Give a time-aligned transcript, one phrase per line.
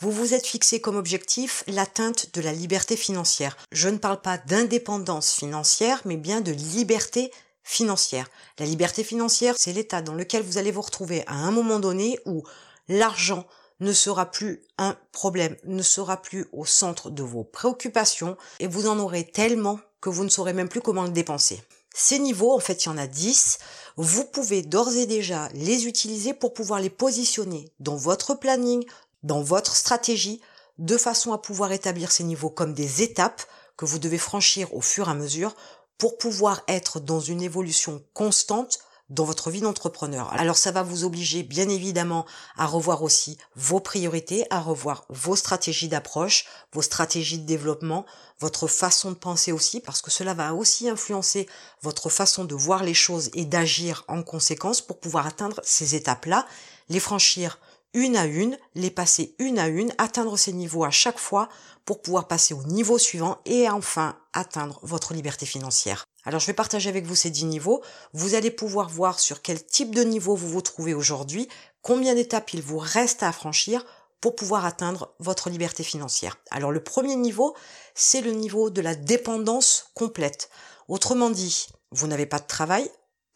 [0.00, 3.56] vous vous êtes fixé comme objectif l'atteinte de la liberté financière.
[3.72, 7.32] Je ne parle pas d'indépendance financière, mais bien de liberté
[7.64, 8.28] financière.
[8.60, 12.20] La liberté financière, c'est l'état dans lequel vous allez vous retrouver à un moment donné
[12.26, 12.44] où
[12.88, 13.44] l'argent
[13.80, 18.86] ne sera plus un problème, ne sera plus au centre de vos préoccupations et vous
[18.86, 21.60] en aurez tellement que vous ne saurez même plus comment le dépenser.
[21.92, 23.58] Ces niveaux, en fait, il y en a 10.
[23.96, 28.84] Vous pouvez d'ores et déjà les utiliser pour pouvoir les positionner dans votre planning,
[29.22, 30.40] dans votre stratégie,
[30.78, 33.42] de façon à pouvoir établir ces niveaux comme des étapes
[33.76, 35.54] que vous devez franchir au fur et à mesure
[35.98, 38.78] pour pouvoir être dans une évolution constante
[39.08, 40.32] dans votre vie d'entrepreneur.
[40.34, 45.34] Alors ça va vous obliger bien évidemment à revoir aussi vos priorités, à revoir vos
[45.34, 48.04] stratégies d'approche, vos stratégies de développement,
[48.38, 51.48] votre façon de penser aussi, parce que cela va aussi influencer
[51.80, 56.46] votre façon de voir les choses et d'agir en conséquence pour pouvoir atteindre ces étapes-là,
[56.90, 57.58] les franchir
[57.94, 61.48] une à une, les passer une à une, atteindre ces niveaux à chaque fois
[61.84, 66.04] pour pouvoir passer au niveau suivant et enfin atteindre votre liberté financière.
[66.24, 67.82] Alors je vais partager avec vous ces 10 niveaux.
[68.12, 71.48] Vous allez pouvoir voir sur quel type de niveau vous vous trouvez aujourd'hui,
[71.80, 73.84] combien d'étapes il vous reste à franchir
[74.20, 76.36] pour pouvoir atteindre votre liberté financière.
[76.50, 77.54] Alors le premier niveau,
[77.94, 80.50] c'est le niveau de la dépendance complète.
[80.88, 82.90] Autrement dit, vous n'avez pas de travail,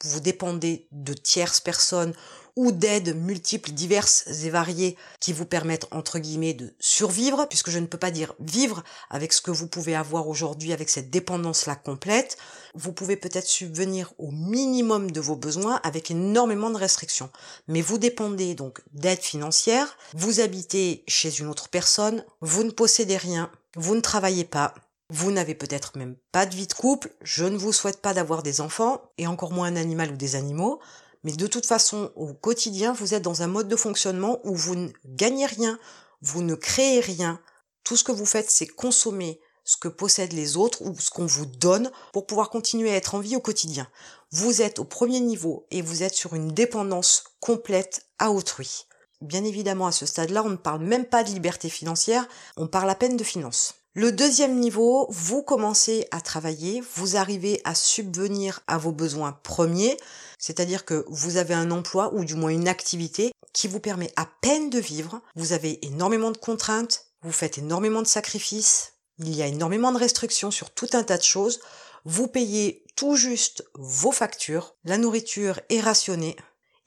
[0.04, 2.14] vous dépendez de tierces personnes
[2.56, 7.78] ou d'aides multiples, diverses et variées qui vous permettent entre guillemets de survivre, puisque je
[7.78, 11.76] ne peux pas dire vivre avec ce que vous pouvez avoir aujourd'hui avec cette dépendance-là
[11.76, 12.36] complète.
[12.74, 17.30] Vous pouvez peut-être subvenir au minimum de vos besoins avec énormément de restrictions.
[17.68, 23.16] Mais vous dépendez donc d'aides financières, vous habitez chez une autre personne, vous ne possédez
[23.16, 24.74] rien, vous ne travaillez pas,
[25.12, 28.42] vous n'avez peut-être même pas de vie de couple, je ne vous souhaite pas d'avoir
[28.42, 30.80] des enfants, et encore moins un animal ou des animaux,
[31.24, 34.74] mais de toute façon, au quotidien, vous êtes dans un mode de fonctionnement où vous
[34.74, 35.78] ne gagnez rien,
[36.20, 37.40] vous ne créez rien.
[37.84, 41.26] Tout ce que vous faites, c'est consommer ce que possèdent les autres ou ce qu'on
[41.26, 43.88] vous donne pour pouvoir continuer à être en vie au quotidien.
[44.32, 48.86] Vous êtes au premier niveau et vous êtes sur une dépendance complète à autrui.
[49.20, 52.26] Bien évidemment, à ce stade-là, on ne parle même pas de liberté financière,
[52.56, 53.74] on parle à peine de finances.
[53.94, 59.98] Le deuxième niveau, vous commencez à travailler, vous arrivez à subvenir à vos besoins premiers,
[60.38, 64.26] c'est-à-dire que vous avez un emploi ou du moins une activité qui vous permet à
[64.40, 69.42] peine de vivre, vous avez énormément de contraintes, vous faites énormément de sacrifices, il y
[69.42, 71.60] a énormément de restrictions sur tout un tas de choses,
[72.06, 76.36] vous payez tout juste vos factures, la nourriture est rationnée,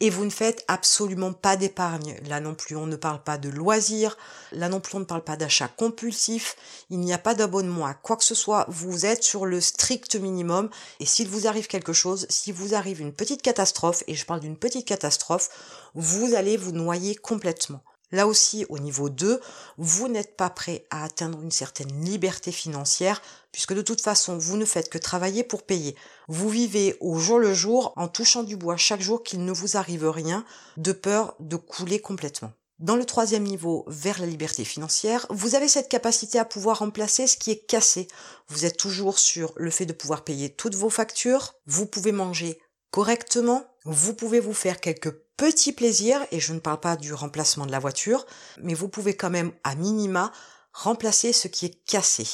[0.01, 2.19] et vous ne faites absolument pas d'épargne.
[2.27, 4.17] Là non plus, on ne parle pas de loisirs,
[4.51, 6.55] là non plus, on ne parle pas d'achat compulsif,
[6.89, 10.15] il n'y a pas d'abonnement à quoi que ce soit, vous êtes sur le strict
[10.15, 10.69] minimum,
[10.99, 14.41] et s'il vous arrive quelque chose, si vous arrive une petite catastrophe, et je parle
[14.41, 15.49] d'une petite catastrophe,
[15.93, 17.81] vous allez vous noyer complètement.
[18.15, 19.41] Là aussi, au niveau 2,
[19.77, 23.21] vous n'êtes pas prêt à atteindre une certaine liberté financière,
[23.51, 25.97] puisque de toute façon, vous ne faites que travailler pour payer.
[26.29, 29.75] Vous vivez au jour le jour en touchant du bois chaque jour qu'il ne vous
[29.75, 30.45] arrive rien,
[30.77, 32.53] de peur de couler complètement.
[32.79, 37.27] Dans le troisième niveau, vers la liberté financière, vous avez cette capacité à pouvoir remplacer
[37.27, 38.07] ce qui est cassé.
[38.47, 42.61] Vous êtes toujours sur le fait de pouvoir payer toutes vos factures, vous pouvez manger
[42.91, 47.65] correctement, vous pouvez vous faire quelques petit plaisir, et je ne parle pas du remplacement
[47.65, 48.25] de la voiture,
[48.61, 50.31] mais vous pouvez quand même, à minima,
[50.73, 52.27] remplacer ce qui est cassé.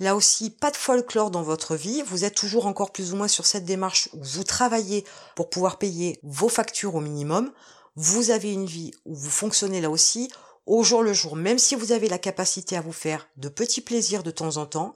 [0.00, 3.28] Là aussi, pas de folklore dans votre vie, vous êtes toujours encore plus ou moins
[3.28, 5.04] sur cette démarche où vous travaillez
[5.36, 7.52] pour pouvoir payer vos factures au minimum,
[7.96, 10.30] vous avez une vie où vous fonctionnez là aussi.
[10.66, 13.82] Au jour le jour, même si vous avez la capacité à vous faire de petits
[13.82, 14.94] plaisirs de temps en temps,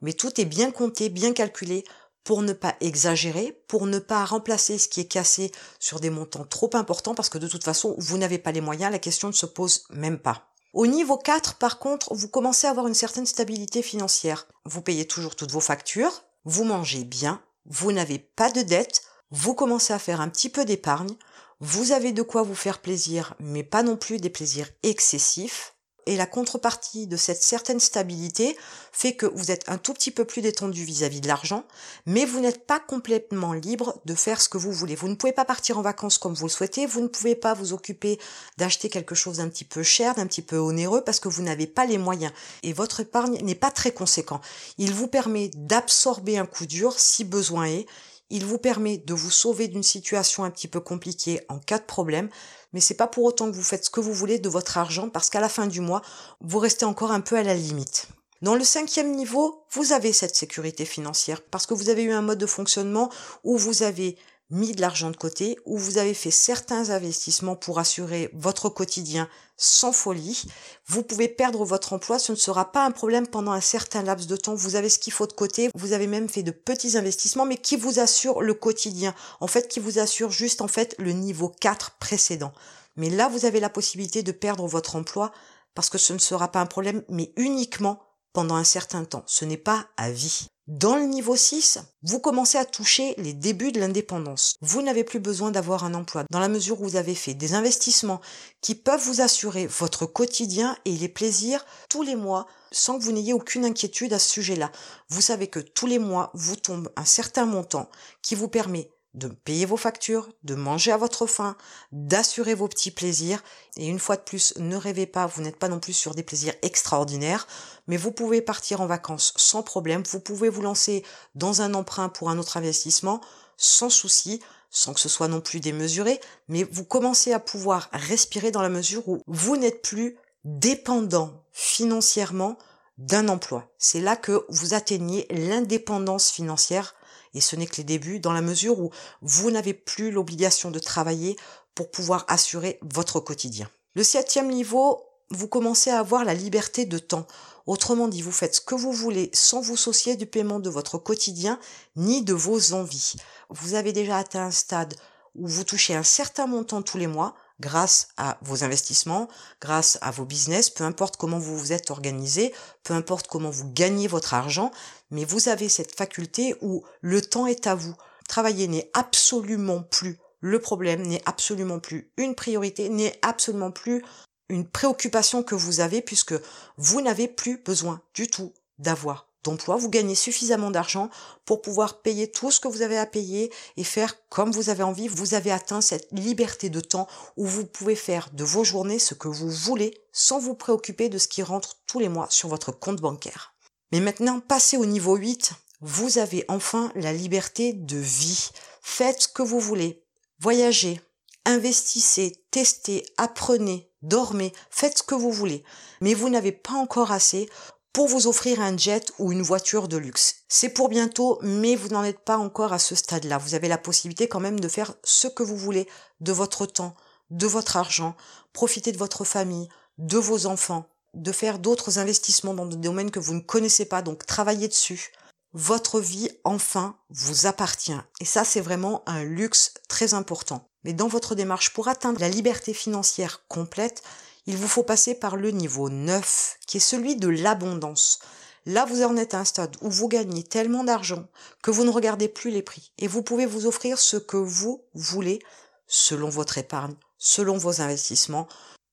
[0.00, 1.84] mais tout est bien compté, bien calculé
[2.24, 6.44] pour ne pas exagérer, pour ne pas remplacer ce qui est cassé sur des montants
[6.44, 9.32] trop importants, parce que de toute façon, vous n'avez pas les moyens, la question ne
[9.32, 10.46] se pose même pas.
[10.72, 14.46] Au niveau 4, par contre, vous commencez à avoir une certaine stabilité financière.
[14.64, 19.54] Vous payez toujours toutes vos factures, vous mangez bien, vous n'avez pas de dette, vous
[19.54, 21.16] commencez à faire un petit peu d'épargne,
[21.58, 25.74] vous avez de quoi vous faire plaisir, mais pas non plus des plaisirs excessifs,
[26.10, 28.56] et la contrepartie de cette certaine stabilité
[28.90, 31.64] fait que vous êtes un tout petit peu plus détendu vis-à-vis de l'argent,
[32.04, 34.96] mais vous n'êtes pas complètement libre de faire ce que vous voulez.
[34.96, 37.54] Vous ne pouvez pas partir en vacances comme vous le souhaitez, vous ne pouvez pas
[37.54, 38.18] vous occuper
[38.58, 41.68] d'acheter quelque chose d'un petit peu cher, d'un petit peu onéreux, parce que vous n'avez
[41.68, 42.32] pas les moyens.
[42.64, 44.40] Et votre épargne n'est pas très conséquent.
[44.78, 47.86] Il vous permet d'absorber un coup dur si besoin est,
[48.30, 51.84] il vous permet de vous sauver d'une situation un petit peu compliquée en cas de
[51.84, 52.28] problème,
[52.72, 55.08] mais c'est pas pour autant que vous faites ce que vous voulez de votre argent
[55.08, 56.02] parce qu'à la fin du mois,
[56.40, 58.08] vous restez encore un peu à la limite.
[58.42, 62.22] Dans le cinquième niveau, vous avez cette sécurité financière parce que vous avez eu un
[62.22, 63.10] mode de fonctionnement
[63.44, 64.16] où vous avez
[64.50, 69.28] mis de l'argent de côté, où vous avez fait certains investissements pour assurer votre quotidien
[69.56, 70.44] sans folie.
[70.86, 74.26] Vous pouvez perdre votre emploi, ce ne sera pas un problème pendant un certain laps
[74.26, 74.54] de temps.
[74.54, 77.58] Vous avez ce qu'il faut de côté, vous avez même fait de petits investissements, mais
[77.58, 79.14] qui vous assurent le quotidien.
[79.40, 82.52] En fait, qui vous assure juste en fait le niveau 4 précédent.
[82.96, 85.32] Mais là, vous avez la possibilité de perdre votre emploi
[85.74, 88.02] parce que ce ne sera pas un problème, mais uniquement
[88.32, 89.22] pendant un certain temps.
[89.26, 90.48] Ce n'est pas à vie.
[90.70, 94.54] Dans le niveau 6, vous commencez à toucher les débuts de l'indépendance.
[94.60, 97.54] Vous n'avez plus besoin d'avoir un emploi dans la mesure où vous avez fait des
[97.54, 98.20] investissements
[98.60, 103.10] qui peuvent vous assurer votre quotidien et les plaisirs tous les mois sans que vous
[103.10, 104.70] n'ayez aucune inquiétude à ce sujet-là.
[105.08, 107.90] Vous savez que tous les mois vous tombe un certain montant
[108.22, 111.56] qui vous permet de payer vos factures, de manger à votre faim,
[111.92, 113.42] d'assurer vos petits plaisirs.
[113.76, 116.22] Et une fois de plus, ne rêvez pas, vous n'êtes pas non plus sur des
[116.22, 117.46] plaisirs extraordinaires,
[117.86, 121.04] mais vous pouvez partir en vacances sans problème, vous pouvez vous lancer
[121.34, 123.20] dans un emprunt pour un autre investissement
[123.56, 124.40] sans souci,
[124.70, 128.68] sans que ce soit non plus démesuré, mais vous commencez à pouvoir respirer dans la
[128.68, 132.56] mesure où vous n'êtes plus dépendant financièrement
[132.96, 133.68] d'un emploi.
[133.78, 136.94] C'est là que vous atteignez l'indépendance financière
[137.34, 138.90] et ce n'est que les débuts dans la mesure où
[139.22, 141.36] vous n'avez plus l'obligation de travailler
[141.74, 143.68] pour pouvoir assurer votre quotidien.
[143.94, 147.26] Le septième niveau, vous commencez à avoir la liberté de temps.
[147.66, 150.98] Autrement dit, vous faites ce que vous voulez sans vous soucier du paiement de votre
[150.98, 151.58] quotidien
[151.96, 153.14] ni de vos envies.
[153.48, 154.94] Vous avez déjà atteint un stade
[155.36, 159.28] où vous touchez un certain montant tous les mois, grâce à vos investissements,
[159.60, 162.52] grâce à vos business, peu importe comment vous vous êtes organisé,
[162.82, 164.72] peu importe comment vous gagnez votre argent,
[165.10, 167.94] mais vous avez cette faculté où le temps est à vous.
[168.28, 174.02] Travailler n'est absolument plus le problème, n'est absolument plus une priorité, n'est absolument plus
[174.48, 176.34] une préoccupation que vous avez puisque
[176.76, 181.10] vous n'avez plus besoin du tout d'avoir d'emploi, vous gagnez suffisamment d'argent
[181.44, 184.82] pour pouvoir payer tout ce que vous avez à payer et faire comme vous avez
[184.82, 185.08] envie.
[185.08, 189.14] Vous avez atteint cette liberté de temps où vous pouvez faire de vos journées ce
[189.14, 192.72] que vous voulez sans vous préoccuper de ce qui rentre tous les mois sur votre
[192.72, 193.54] compte bancaire.
[193.92, 198.50] Mais maintenant, passez au niveau 8, vous avez enfin la liberté de vie.
[198.82, 200.04] Faites ce que vous voulez.
[200.38, 201.00] Voyagez,
[201.44, 205.64] investissez, testez, apprenez, dormez, faites ce que vous voulez.
[206.00, 207.48] Mais vous n'avez pas encore assez
[207.92, 210.44] pour vous offrir un jet ou une voiture de luxe.
[210.48, 213.38] C'est pour bientôt, mais vous n'en êtes pas encore à ce stade-là.
[213.38, 215.88] Vous avez la possibilité quand même de faire ce que vous voulez
[216.20, 216.94] de votre temps,
[217.30, 218.16] de votre argent,
[218.52, 223.18] profiter de votre famille, de vos enfants, de faire d'autres investissements dans des domaines que
[223.18, 225.10] vous ne connaissez pas, donc travailler dessus.
[225.52, 227.98] Votre vie, enfin, vous appartient.
[228.20, 230.68] Et ça, c'est vraiment un luxe très important.
[230.84, 234.02] Mais dans votre démarche pour atteindre la liberté financière complète,
[234.46, 238.18] il vous faut passer par le niveau 9, qui est celui de l'abondance.
[238.66, 241.26] Là, vous en êtes à un stade où vous gagnez tellement d'argent
[241.62, 244.84] que vous ne regardez plus les prix et vous pouvez vous offrir ce que vous
[244.94, 245.40] voulez
[245.86, 248.48] selon votre épargne, selon vos investissements,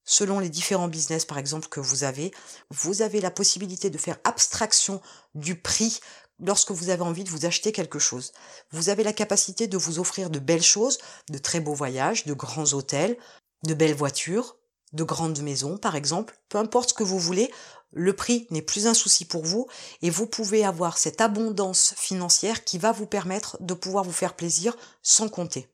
[0.06, 2.32] selon les différents business par exemple que vous avez.
[2.70, 5.02] Vous avez la possibilité de faire abstraction
[5.36, 6.00] du prix
[6.40, 8.32] lorsque vous avez envie de vous acheter quelque chose.
[8.72, 10.98] Vous avez la capacité de vous offrir de belles choses,
[11.30, 13.18] de très beaux voyages, de grands hôtels,
[13.66, 14.57] de belles voitures,
[14.94, 17.52] de grandes maisons, par exemple, peu importe ce que vous voulez,
[17.92, 19.68] le prix n'est plus un souci pour vous
[20.02, 24.36] et vous pouvez avoir cette abondance financière qui va vous permettre de pouvoir vous faire
[24.36, 25.68] plaisir sans compter.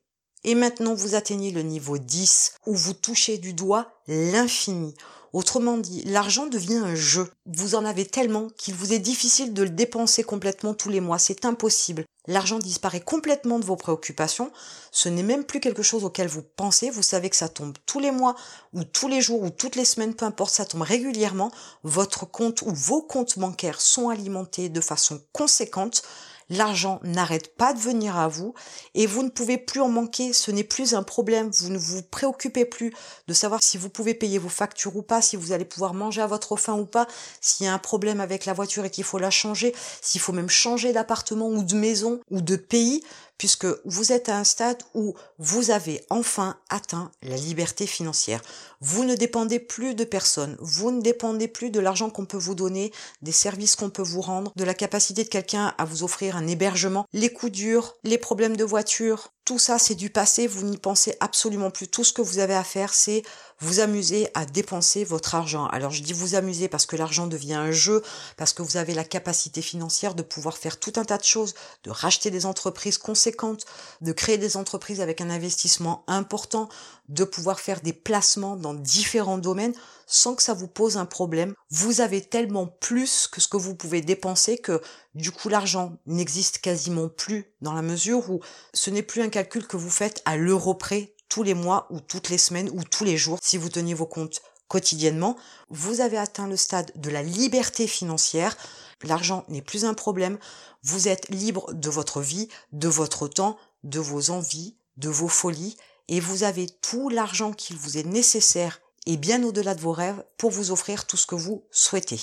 [0.44, 4.94] Et maintenant, vous atteignez le niveau 10 où vous touchez du doigt l'infini.
[5.34, 7.28] Autrement dit, l'argent devient un jeu.
[7.44, 11.18] Vous en avez tellement qu'il vous est difficile de le dépenser complètement tous les mois.
[11.18, 12.04] C'est impossible.
[12.28, 14.52] L'argent disparaît complètement de vos préoccupations.
[14.92, 16.88] Ce n'est même plus quelque chose auquel vous pensez.
[16.88, 18.36] Vous savez que ça tombe tous les mois
[18.74, 21.50] ou tous les jours ou toutes les semaines, peu importe, ça tombe régulièrement.
[21.82, 26.04] Votre compte ou vos comptes bancaires sont alimentés de façon conséquente
[26.48, 28.54] l'argent n'arrête pas de venir à vous
[28.94, 32.02] et vous ne pouvez plus en manquer, ce n'est plus un problème, vous ne vous
[32.02, 32.92] préoccupez plus
[33.28, 36.22] de savoir si vous pouvez payer vos factures ou pas, si vous allez pouvoir manger
[36.22, 37.06] à votre faim ou pas,
[37.40, 40.32] s'il y a un problème avec la voiture et qu'il faut la changer, s'il faut
[40.32, 43.02] même changer d'appartement ou de maison ou de pays,
[43.38, 48.40] puisque vous êtes à un stade où vous avez enfin atteint la liberté financière.
[48.86, 52.54] Vous ne dépendez plus de personne, vous ne dépendez plus de l'argent qu'on peut vous
[52.54, 56.36] donner, des services qu'on peut vous rendre, de la capacité de quelqu'un à vous offrir
[56.36, 60.64] un hébergement, les coups durs, les problèmes de voiture, tout ça c'est du passé, vous
[60.64, 61.88] n'y pensez absolument plus.
[61.88, 63.22] Tout ce que vous avez à faire c'est
[63.60, 65.66] vous amuser à dépenser votre argent.
[65.66, 68.02] Alors je dis vous amuser parce que l'argent devient un jeu,
[68.36, 71.54] parce que vous avez la capacité financière de pouvoir faire tout un tas de choses,
[71.84, 73.64] de racheter des entreprises conséquentes,
[74.00, 76.68] de créer des entreprises avec un investissement important,
[77.08, 79.74] de pouvoir faire des placements dans différents domaines
[80.06, 81.54] sans que ça vous pose un problème.
[81.70, 84.82] Vous avez tellement plus que ce que vous pouvez dépenser que
[85.14, 88.40] du coup l'argent n'existe quasiment plus dans la mesure où
[88.72, 91.98] ce n'est plus un calcul que vous faites à l'euro près tous les mois ou
[91.98, 95.36] toutes les semaines ou tous les jours si vous teniez vos comptes quotidiennement,
[95.68, 98.56] vous avez atteint le stade de la liberté financière.
[99.02, 100.38] L'argent n'est plus un problème.
[100.82, 105.76] Vous êtes libre de votre vie, de votre temps, de vos envies, de vos folies,
[106.08, 110.24] et vous avez tout l'argent qu'il vous est nécessaire et bien au-delà de vos rêves
[110.38, 112.20] pour vous offrir tout ce que vous souhaitez.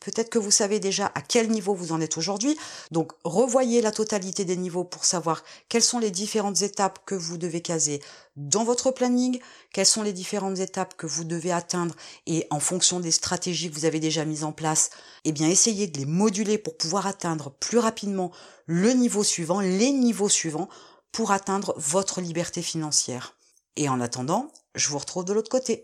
[0.00, 2.58] Peut-être que vous savez déjà à quel niveau vous en êtes aujourd'hui.
[2.90, 7.36] Donc revoyez la totalité des niveaux pour savoir quelles sont les différentes étapes que vous
[7.36, 8.00] devez caser
[8.36, 9.40] dans votre planning,
[9.72, 11.94] quelles sont les différentes étapes que vous devez atteindre
[12.26, 14.90] et en fonction des stratégies que vous avez déjà mises en place,
[15.24, 18.32] eh bien essayez de les moduler pour pouvoir atteindre plus rapidement
[18.66, 20.68] le niveau suivant, les niveaux suivants
[21.12, 23.36] pour atteindre votre liberté financière.
[23.76, 25.82] Et en attendant, je vous retrouve de l'autre côté.